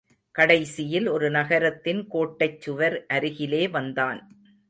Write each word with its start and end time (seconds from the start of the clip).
கடைசியில் 0.35 1.07
ஒரு 1.07 1.29
நகரத்தின் 1.29 2.07
கோட்டைச் 2.07 2.61
சுவர் 2.61 3.05
அருகிலே 3.07 3.67
வந்தான். 3.67 4.19